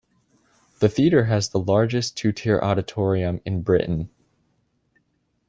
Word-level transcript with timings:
The 0.79 0.89
theatre 0.89 1.25
has 1.25 1.49
the 1.49 1.59
largest 1.59 2.17
two-tier 2.17 2.59
auditorium 2.59 3.39
in 3.45 3.61
Britain. 3.61 4.09